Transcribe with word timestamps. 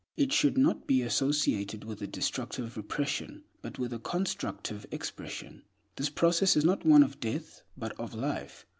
It 0.17 0.33
should 0.33 0.57
not 0.57 0.87
be 0.87 1.03
associated 1.03 1.83
with 1.83 2.01
a 2.01 2.07
destructive 2.07 2.75
repression, 2.75 3.43
but 3.61 3.77
with 3.77 3.93
a 3.93 3.99
constructive 3.99 4.83
expression. 4.89 5.61
The 5.95 6.09
process 6.15 6.57
is 6.57 6.65
not 6.65 6.83
one 6.83 7.03
of 7.03 7.19
death, 7.19 7.61
but 7.77 7.91
of 7.99 8.15
life. 8.15 8.65